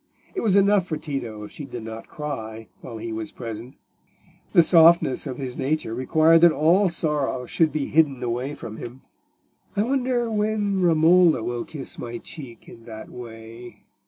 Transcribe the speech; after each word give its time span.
It 0.33 0.41
was 0.41 0.55
enough 0.55 0.87
for 0.87 0.97
Tito 0.97 1.43
if 1.43 1.51
she 1.51 1.63
did 1.63 1.83
not 1.83 2.07
cry 2.07 2.69
while 2.81 2.97
he 2.97 3.13
was 3.13 3.31
present. 3.31 3.77
The 4.53 4.63
softness 4.63 5.27
of 5.27 5.37
his 5.37 5.55
nature 5.55 5.93
required 5.93 6.41
that 6.41 6.51
all 6.51 6.89
sorrow 6.89 7.45
should 7.45 7.71
be 7.71 7.85
hidden 7.85 8.23
away 8.23 8.55
from 8.55 8.77
him. 8.77 9.03
"I 9.75 9.83
wonder 9.83 10.31
when 10.31 10.81
Romola 10.81 11.43
will 11.43 11.65
kiss 11.65 11.99
my 11.99 12.17
cheek 12.17 12.67
in 12.67 12.85
that 12.85 13.11
way?" 13.11 13.83